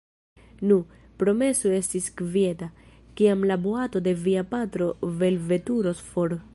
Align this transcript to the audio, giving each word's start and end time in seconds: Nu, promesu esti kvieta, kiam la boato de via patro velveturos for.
Nu, 0.69 0.77
promesu 1.23 1.71
esti 1.79 2.01
kvieta, 2.21 2.71
kiam 3.21 3.45
la 3.51 3.59
boato 3.69 4.03
de 4.09 4.15
via 4.27 4.45
patro 4.57 4.89
velveturos 5.23 6.03
for. 6.09 6.41